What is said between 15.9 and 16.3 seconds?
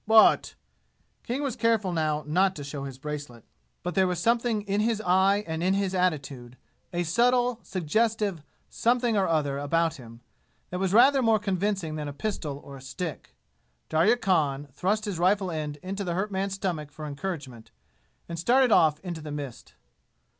the